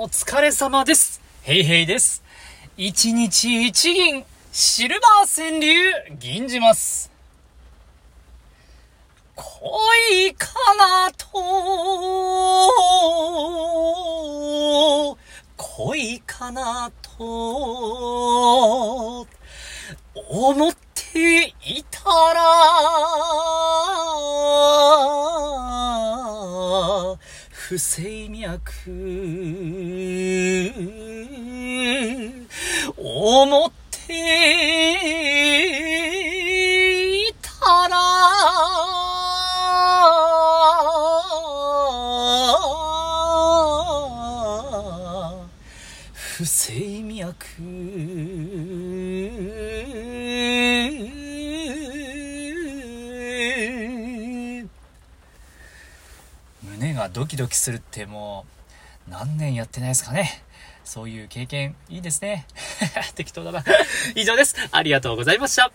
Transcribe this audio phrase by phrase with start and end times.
[0.00, 1.20] お疲れ様です。
[1.42, 2.22] ヘイヘイです。
[2.76, 7.10] 一日一銀、シルバー川柳、銀じます。
[9.34, 11.26] 恋かなと、
[15.56, 19.26] 恋かなと、
[20.14, 22.04] 思っていた
[22.34, 23.47] ら、
[27.68, 28.58] 不整脈、
[32.96, 34.14] 思って
[37.26, 37.98] いたら、
[46.14, 46.72] 不整
[47.02, 47.36] 脈、
[56.62, 58.46] 胸がドキドキするっても
[59.08, 60.42] う何年やってないですかね。
[60.84, 62.46] そういう経験いいですね。
[63.14, 63.64] 適当だな。
[64.16, 64.56] 以上です。
[64.70, 65.70] ありがとうございました。